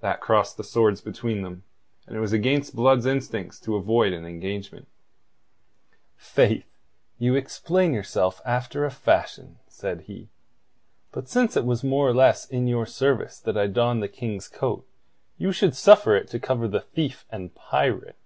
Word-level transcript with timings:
That 0.00 0.22
crossed 0.22 0.56
the 0.56 0.64
swords 0.64 1.02
between 1.02 1.42
them, 1.42 1.64
and 2.06 2.16
it 2.16 2.20
was 2.20 2.32
against 2.32 2.74
Blood's 2.74 3.04
instincts 3.04 3.60
to 3.60 3.76
avoid 3.76 4.14
an 4.14 4.24
engagement. 4.24 4.88
"Faith, 6.16 6.64
you 7.18 7.34
explain 7.34 7.92
yourself 7.92 8.40
after 8.46 8.86
a 8.86 8.90
fashion," 8.90 9.58
said 9.68 10.04
he. 10.08 10.30
"But 11.12 11.28
since 11.28 11.58
it 11.58 11.66
was 11.66 11.84
more 11.84 12.08
or 12.08 12.14
less 12.14 12.46
in 12.46 12.68
your 12.68 12.86
service 12.86 13.38
that 13.40 13.58
I 13.58 13.66
donned 13.66 14.02
the 14.02 14.08
King's 14.08 14.48
coat, 14.48 14.88
you 15.36 15.52
should 15.52 15.76
suffer 15.76 16.16
it 16.16 16.28
to 16.28 16.40
cover 16.40 16.66
the 16.66 16.80
thief 16.80 17.26
and 17.28 17.54
pirate." 17.54 18.16